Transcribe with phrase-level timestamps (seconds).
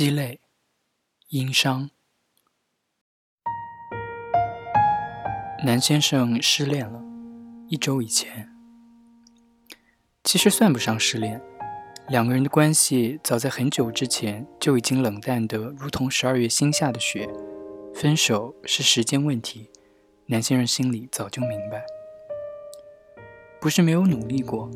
[0.00, 0.40] 鸡肋，
[1.28, 1.90] 殷商。
[5.62, 7.02] 南先生失恋了，
[7.68, 8.50] 一周以前。
[10.24, 11.42] 其实算不上失恋，
[12.08, 17.28] 两个人的关系早在很久之前就已经冷淡得如同十二月新下的雪。
[17.94, 19.68] 分手是时间问题，
[20.28, 21.84] 南先生心里早就明白。
[23.60, 24.70] 不是没有努力过，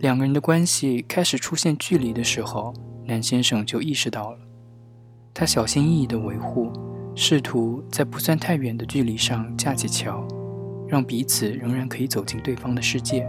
[0.00, 2.74] 两个人的关系开始出现距离的时候。
[3.10, 4.38] 南先生就意识到了，
[5.34, 6.70] 他小心翼翼地维护，
[7.16, 10.24] 试图在不算太远的距离上架起桥，
[10.86, 13.28] 让彼此仍然可以走进对方的世界。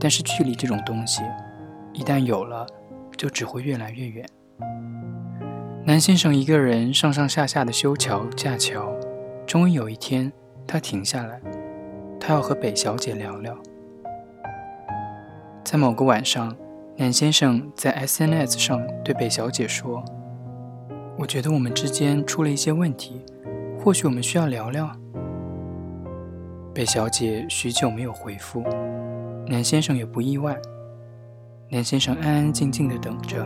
[0.00, 1.22] 但是距离这种东西，
[1.92, 2.66] 一旦有了，
[3.16, 4.28] 就只会越来越远。
[5.84, 8.92] 南先生一个人上上下下的修桥架桥，
[9.46, 10.32] 终于有一天，
[10.66, 11.40] 他停下来，
[12.18, 13.56] 他要和北小姐聊聊。
[15.62, 16.56] 在某个晚上。
[17.00, 20.04] 南先生在 SNS 上对北小姐说
[21.16, 23.24] ：“我觉得我们之间出了一些问题，
[23.78, 24.90] 或许我们需要聊聊。”
[26.74, 28.64] 北小姐许久没有回复，
[29.46, 30.58] 南先生也不意外。
[31.70, 33.44] 南先生安安静静地等着，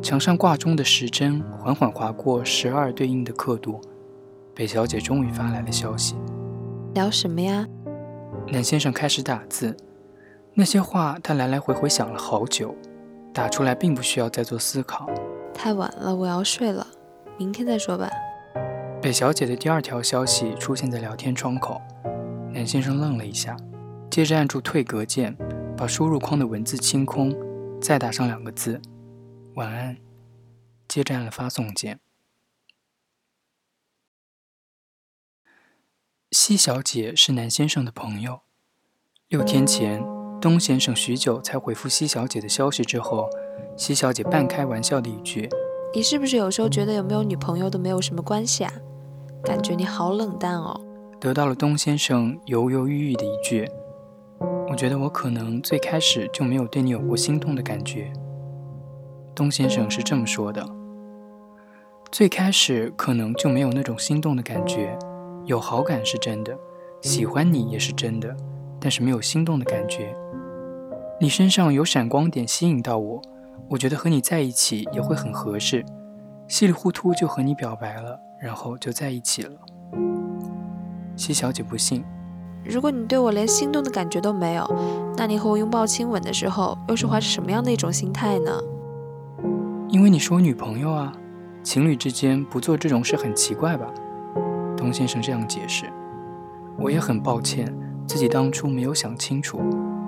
[0.00, 3.80] 墙上挂钟的时针缓缓划过十二对应的刻度。
[4.54, 6.14] 北小姐终于发来了消息
[6.94, 7.66] ：“聊什么呀？”
[8.52, 9.76] 南先生开始打字。
[10.56, 12.76] 那些话，他来来回回想了好久，
[13.32, 15.10] 打出来并不需要再做思考。
[15.52, 16.86] 太晚了，我要睡了，
[17.36, 18.08] 明天再说吧。
[19.02, 21.82] 北小姐的第二条消息出现在聊天窗口，
[22.52, 23.56] 南先生愣了一下，
[24.08, 25.36] 接着按住退格键，
[25.76, 27.34] 把输入框的文字清空，
[27.80, 28.80] 再打上两个字
[29.56, 29.96] “晚安”，
[30.86, 31.98] 接着按了发送键。
[36.30, 38.42] 西小姐是南先生的朋友，
[39.26, 40.13] 六天前。
[40.44, 43.26] 东先生许久才回复西小姐的消息之后，
[43.78, 45.48] 西小姐半开玩笑的一句
[45.96, 48.70] ：“你是不是有时候觉得有没有女朋友都没有什么关系啊？
[49.42, 50.78] 感觉你好冷淡哦。”
[51.18, 53.66] 得到了东先生犹犹豫豫的一句
[54.68, 58.12] ：“我觉得我可能最开始就没有对你有过心动的感觉。”
[59.34, 60.62] 东先生是这么说的
[62.12, 64.94] ：“最开始可能就没有那种心动的感觉，
[65.46, 66.54] 有好感是真的，
[67.00, 68.36] 喜欢你也是真的，
[68.84, 70.14] 但是没有心动的感觉。”
[71.18, 73.22] 你身上有闪光点吸引到我，
[73.70, 75.82] 我觉得和你在一起也会很合适，
[76.46, 79.52] 稀里糊涂就和你表白了，然后就在一起了。
[81.16, 82.04] 西小姐不信，
[82.64, 84.68] 如果你对我连心动的感觉都没有，
[85.16, 88.50] 那你和我拥抱亲吻的时候又是怀着什么样的一种心态呢？
[89.88, 91.12] 因为你是我女朋友啊，
[91.62, 93.86] 情侣之间不做这种事很奇怪吧？
[94.76, 95.86] 童先生这样解释。
[96.76, 97.72] 我也很抱歉，
[98.06, 99.60] 自己当初没有想清楚。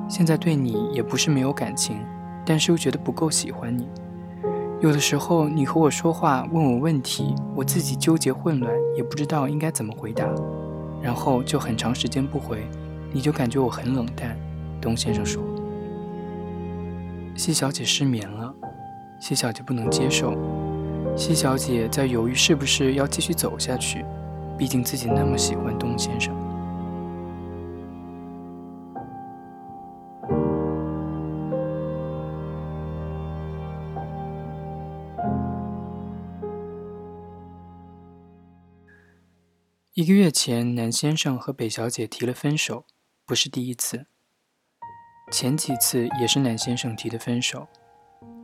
[0.09, 1.97] 现在对你也不是没有感情，
[2.45, 3.89] 但是又觉得不够喜欢你。
[4.81, 10.25] 有的时候你和我说话，问我问题，我自己纠结混乱，也不知道应该怎么回答，
[11.03, 12.67] 然后就很长时间不回，
[13.13, 14.37] 你就感觉我很冷淡。
[14.81, 15.43] 东先生说
[17.35, 18.55] ：“西小姐失眠了。”
[19.19, 20.35] 西小姐不能接受。
[21.17, 24.05] 西小姐在犹豫是不是要继续走下去，
[24.59, 26.37] 毕竟自己那么喜欢东先生。
[39.97, 42.85] 一个月前，南先生和北小姐提了分手，
[43.25, 44.05] 不是第一次。
[45.33, 47.67] 前几次也是南先生提的分手，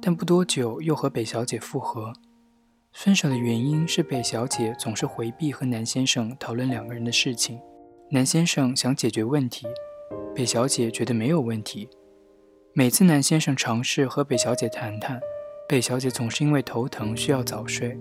[0.00, 2.10] 但不多久又和北小姐复合。
[2.94, 7.60] 分手的原因是北小姐总是回避和南先生讨论两个人的事情。
[8.10, 9.66] 南先生想解决问题，
[10.34, 11.86] 北小姐觉得没有问题。
[12.72, 15.20] 每次南先生尝试和北小姐谈谈，
[15.68, 18.00] 北小姐总是因为头疼需要早睡。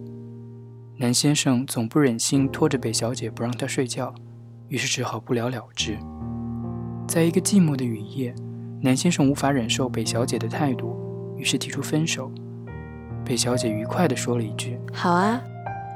[1.01, 4.13] 南先生总不忍心拖着北小姐不让她睡觉，
[4.67, 5.97] 于是只好不了了之。
[7.07, 8.35] 在一个寂寞的雨夜，
[8.79, 10.95] 南先生无法忍受北小姐的态度，
[11.35, 12.31] 于是提出分手。
[13.25, 15.41] 北小姐愉快地说了一句：“好啊。”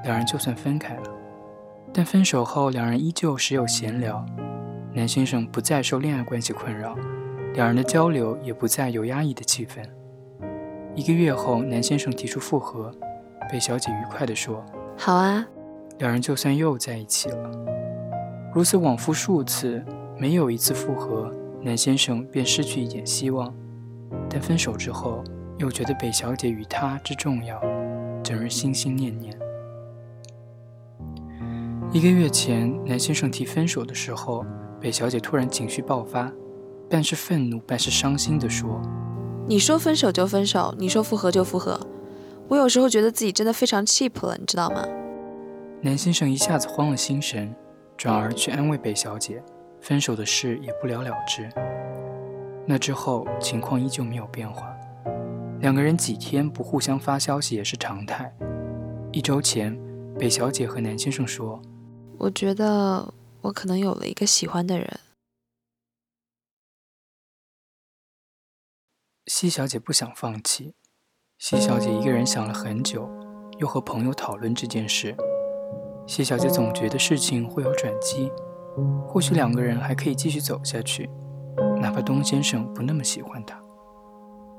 [0.06, 1.04] 两人就算分开了。
[1.94, 4.26] 但分手后，两人依旧时有闲聊。
[4.92, 6.96] 南先生不再受恋爱关系困扰，
[7.54, 9.84] 两人的交流也不再有压抑的气氛。
[10.96, 12.92] 一个月后，南先生提出复合，
[13.52, 14.66] 北小姐愉快地说。
[14.98, 15.46] 好啊，
[16.00, 17.52] 两人就算又在一起了。
[18.54, 19.84] 如此往复数次，
[20.18, 21.32] 没有一次复合，
[21.62, 23.54] 南先生便失去一点希望。
[24.30, 25.24] 但分手之后，
[25.58, 27.62] 又觉得北小姐与他之重要，
[28.24, 29.38] 整日心心念念。
[31.92, 34.46] 一个月前，南先生提分手的时候，
[34.80, 36.32] 北小姐突然情绪爆发，
[36.90, 38.82] 半是愤怒，半是伤心地说
[39.48, 41.80] ：“你说分手就分手，你说复合就复合。”
[42.48, 44.86] 我有时候觉得自己真的非常 cheap 了，你知道吗？
[45.82, 47.54] 南先生一下子慌了心神，
[47.98, 49.44] 转而去安慰北小姐，
[49.82, 51.50] 分手的事也不了了之。
[52.68, 54.76] 那之后情况依旧没有变化，
[55.60, 58.32] 两个人几天不互相发消息也是常态。
[59.12, 59.78] 一周前，
[60.20, 61.62] 北小姐和南先生说
[62.18, 64.88] ：“我觉得我可能有了一个喜欢的人。”
[69.26, 70.76] 西小姐不想放弃。
[71.38, 73.10] 西小姐一个人想了很久，
[73.60, 75.14] 又和朋友讨论这件事。
[76.08, 78.32] 西小姐总觉得事情会有转机，
[79.06, 81.10] 或许两个人还可以继续走下去，
[81.82, 83.60] 哪怕东先生不那么喜欢她。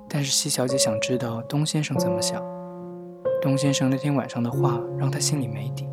[0.06, 2.42] 但是西小姐想知道东先生怎么想。
[3.40, 5.88] 东先生那天晚上的话让她心里没底。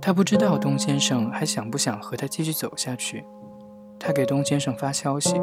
[0.00, 3.24] 她不知道东先生还想不想和她继续走下去。
[4.00, 5.34] 她给东先生发消息，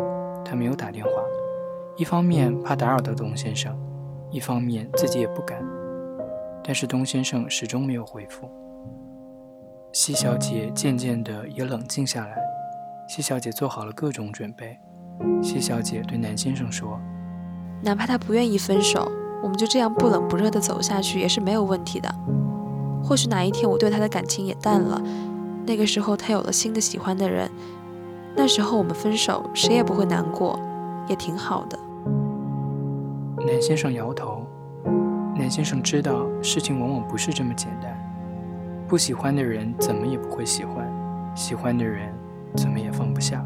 [0.43, 1.11] 他没有打电话。
[1.97, 3.77] 一方面怕打扰到东先生，
[4.31, 5.63] 一方面自己也不敢。
[6.63, 8.49] 但是东先生始终没有回复。
[9.91, 12.37] 西小姐渐渐的也冷静下来。
[13.07, 14.77] 西小姐做好了各种准备。
[15.41, 16.99] 西小姐对南先生说
[17.81, 19.11] ：“哪怕他不愿意分手，
[19.41, 22.13] 我们就这样不冷不热的走下去也是没有问题的。
[23.03, 25.01] 或许哪一天我对他的感情也淡了，
[25.65, 27.49] 那个时候他有了新的喜欢的人，
[28.35, 30.59] 那时候我们分手，谁也不会难过，
[31.07, 31.79] 也挺好的。”
[33.51, 34.45] 南先生摇头。
[35.35, 37.97] 南先生知道事情往往不是这么简单，
[38.87, 40.87] 不喜欢的人怎么也不会喜欢，
[41.35, 42.13] 喜欢的人
[42.55, 43.43] 怎么也放不下。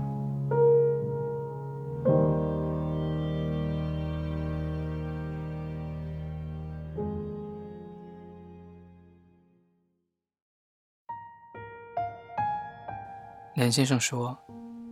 [13.56, 14.38] 南先生说：“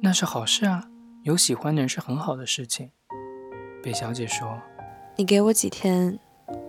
[0.01, 0.85] 那是好事啊，
[1.23, 2.91] 有喜欢的人是很好的事情。”
[3.83, 4.57] 北小姐说。
[5.17, 6.17] 你给我几天，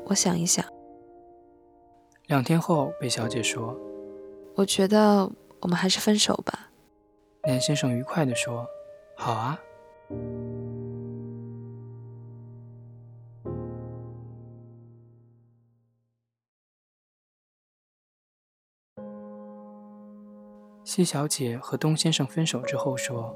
[0.05, 0.63] 我想一想。
[2.27, 3.75] 两天后，贝小姐说
[4.55, 5.31] ：“我觉得
[5.61, 6.71] 我们还是分手吧。”
[7.49, 8.67] 南先生愉快地说
[9.17, 9.59] ：“好啊。”
[20.85, 23.35] 西小姐和东先生分手之后说：“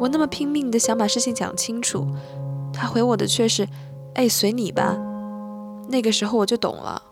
[0.00, 2.08] 我那么拼命的想把事情讲清楚，
[2.72, 3.68] 他回我的却是。”
[4.16, 4.96] 哎，随你吧。
[5.90, 7.02] 那个时候我就懂了。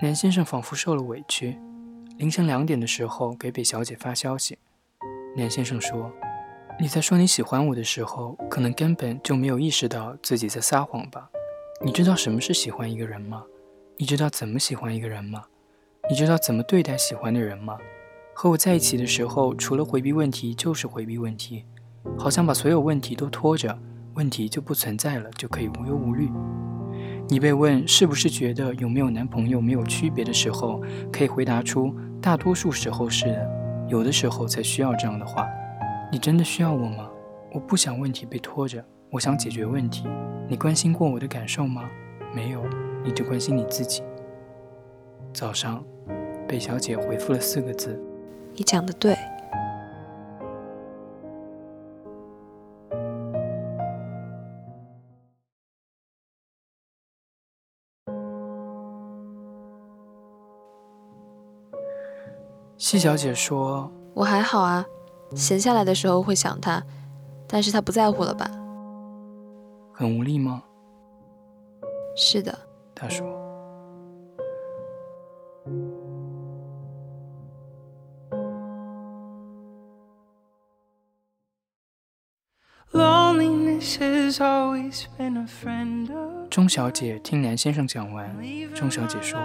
[0.00, 1.60] 南先生仿佛受了委屈，
[2.16, 4.58] 凌晨两点的时候给北小姐发消息。
[5.36, 6.10] 南先生说
[6.80, 11.28] ：“你在说你喜欢我的时候，可能根本就没有意识到自己在撒谎吧？
[11.84, 13.44] 你知道什么是喜欢一个人吗？”
[13.98, 15.44] 你知道怎么喜欢一个人吗？
[16.08, 17.76] 你知道怎么对待喜欢的人吗？
[18.34, 21.64] 和我在一起的时候，除了回避问题就是回避问题，
[22.18, 23.78] 好像把所有问题都拖着，
[24.14, 26.30] 问题就不存在了，就可以无忧无虑。
[27.28, 33.50] 你被问是不是觉得有没有男朋友没有区别的时候，可以回答出大多数时候是的，
[33.88, 35.46] 有的时候才需要这样的话。
[36.10, 37.08] 你真的需要我吗？
[37.52, 40.08] 我不想问题被拖着，我想解决问题。
[40.48, 41.88] 你关心过我的感受吗？
[42.34, 42.62] 没有。
[43.04, 44.02] 你只关心你自己。
[45.32, 45.82] 早上，
[46.46, 47.98] 北小姐回复了四个字
[48.54, 49.16] ：“你讲的对。”
[62.76, 64.84] 西小姐说：“我还好啊，
[65.34, 66.82] 闲下来的时候会想他，
[67.48, 68.50] 但是他不在乎了吧？
[69.94, 70.62] 很无力吗？
[72.14, 72.56] 是的。”
[72.94, 73.26] 他说
[86.48, 88.36] ：“钟小姐听南先生讲完，
[88.74, 89.40] 钟小姐说：‘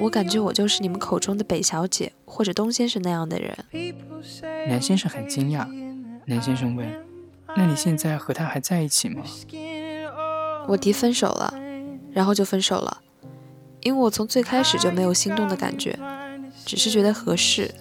[0.00, 3.54] 我感觉我就是你们口中的北小姐或者东先生那样的人。’
[4.68, 5.66] 南先生很惊讶。
[6.26, 6.88] 南先生问
[7.56, 9.22] ：‘那你现在和他还在一起吗？’
[10.68, 11.52] 我弟分手了。”
[12.18, 13.00] 然后就分手了，
[13.82, 15.96] 因为我从最开始就没有心动的感觉，
[16.66, 17.72] 只是觉得合适。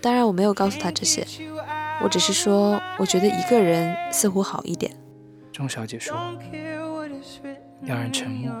[0.00, 1.26] 当然我没有告诉他这些，
[2.00, 4.94] 我只是说我觉得一个人似乎好一点。
[5.52, 6.16] 钟小姐说。
[7.82, 8.52] 两人沉默。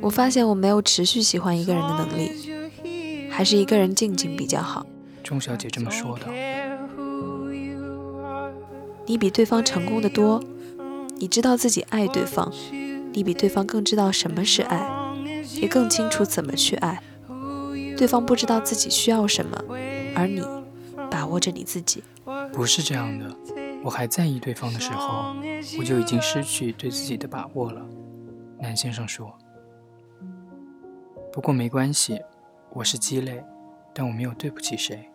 [0.00, 4.84] 我发现我没有持续喜欢一个人的能力，还是一个人静静比较好。
[5.22, 6.26] 钟小姐这么说的。
[9.06, 10.42] 你比对方成功的多。
[11.20, 12.52] 你知道自己爱对方，
[13.18, 14.88] 你比对方更知道什么是爱，
[15.60, 17.02] 也更清楚怎么去爱。
[17.96, 19.60] 对方不知道自己需要什么，
[20.14, 20.40] 而你
[21.10, 22.04] 把握着你自己。
[22.52, 23.28] 不是这样的，
[23.82, 25.34] 我还在意对方的时候，
[25.80, 27.84] 我就已经失去对自己的把握了。
[28.60, 29.36] 南先生说。
[31.32, 32.20] 不过没关系，
[32.72, 33.42] 我是鸡肋，
[33.92, 35.10] 但我没有对不起谁。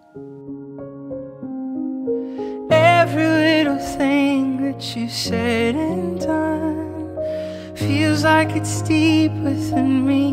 [2.70, 6.73] Every little thing that you said and done
[7.88, 10.28] feels like it's deep within me.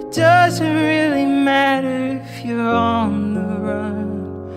[0.00, 4.52] It doesn't really matter if you're on the run.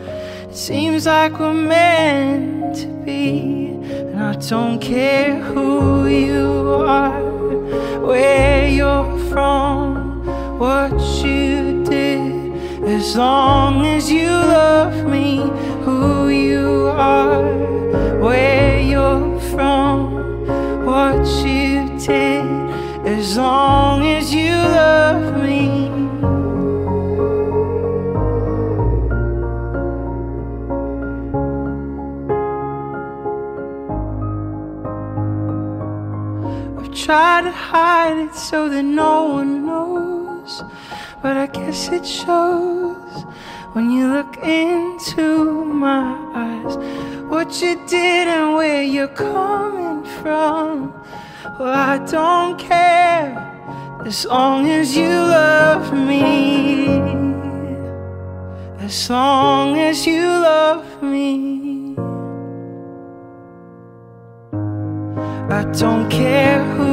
[0.50, 3.70] It seems like we're meant to be,
[4.10, 7.22] and I don't care who you are,
[8.06, 10.26] where you're from,
[10.60, 10.92] what
[11.24, 12.22] you did.
[12.84, 15.38] As long as you love me,
[15.86, 17.42] who you are,
[18.20, 18.71] where
[23.22, 25.70] As long as you love me.
[36.80, 40.64] I've tried to hide it so that no one knows.
[41.22, 43.14] But I guess it shows
[43.74, 46.76] when you look into my eyes
[47.30, 51.01] what you did and where you're coming from.
[51.44, 53.36] Well, I don't care
[54.06, 56.86] as long as you love me.
[58.80, 61.96] As long as you love me.
[65.50, 66.91] I don't care who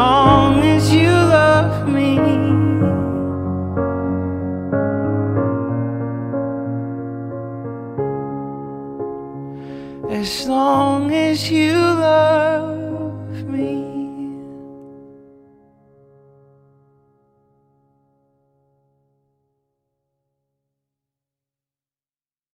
[0.00, 0.39] on.